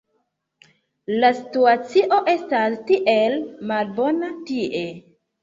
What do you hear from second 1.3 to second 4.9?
situacio estas tiel malbona tie